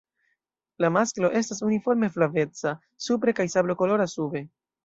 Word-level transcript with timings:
La 0.85 0.89
masklo 0.95 1.29
estas 1.41 1.61
uniforme 1.69 2.11
flaveca 2.17 2.75
supre 3.09 3.37
kaj 3.41 3.49
sablokolora 3.59 4.13
sube. 4.19 4.47